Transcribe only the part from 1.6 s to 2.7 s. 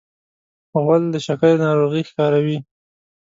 ناروغي ښکاروي.